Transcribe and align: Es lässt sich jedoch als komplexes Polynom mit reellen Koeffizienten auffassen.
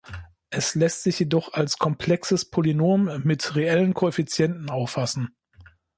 Es 0.49 0.73
lässt 0.73 1.03
sich 1.03 1.19
jedoch 1.19 1.53
als 1.53 1.77
komplexes 1.77 2.43
Polynom 2.45 3.21
mit 3.23 3.53
reellen 3.53 3.93
Koeffizienten 3.93 4.71
auffassen. 4.71 5.35